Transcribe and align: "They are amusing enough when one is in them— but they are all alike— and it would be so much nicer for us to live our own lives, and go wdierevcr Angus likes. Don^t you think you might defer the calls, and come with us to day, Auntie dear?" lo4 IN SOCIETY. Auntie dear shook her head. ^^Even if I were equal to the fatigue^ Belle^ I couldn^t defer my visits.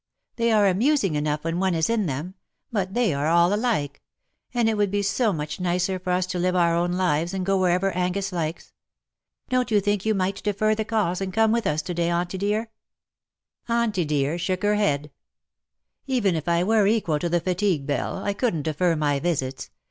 "They 0.37 0.51
are 0.51 0.65
amusing 0.65 1.13
enough 1.13 1.43
when 1.43 1.59
one 1.59 1.75
is 1.75 1.87
in 1.87 2.07
them— 2.07 2.33
but 2.71 2.95
they 2.95 3.13
are 3.13 3.27
all 3.27 3.53
alike— 3.53 4.01
and 4.51 4.67
it 4.67 4.75
would 4.75 4.89
be 4.89 5.03
so 5.03 5.31
much 5.31 5.59
nicer 5.59 5.99
for 5.99 6.09
us 6.09 6.25
to 6.25 6.39
live 6.39 6.55
our 6.55 6.75
own 6.75 6.93
lives, 6.93 7.35
and 7.35 7.45
go 7.45 7.59
wdierevcr 7.59 7.95
Angus 7.95 8.31
likes. 8.31 8.73
Don^t 9.51 9.69
you 9.69 9.79
think 9.79 10.03
you 10.03 10.15
might 10.15 10.41
defer 10.41 10.73
the 10.73 10.85
calls, 10.85 11.21
and 11.21 11.31
come 11.31 11.51
with 11.51 11.67
us 11.67 11.83
to 11.83 11.93
day, 11.93 12.09
Auntie 12.09 12.39
dear?" 12.39 12.61
lo4 12.61 12.63
IN 12.63 12.67
SOCIETY. 13.67 13.73
Auntie 13.83 14.05
dear 14.05 14.37
shook 14.39 14.63
her 14.63 14.73
head. 14.75 15.11
^^Even 16.09 16.33
if 16.33 16.47
I 16.47 16.63
were 16.63 16.87
equal 16.87 17.19
to 17.19 17.29
the 17.29 17.39
fatigue^ 17.39 17.85
Belle^ 17.85 18.23
I 18.23 18.33
couldn^t 18.33 18.63
defer 18.63 18.95
my 18.95 19.19
visits. 19.19 19.69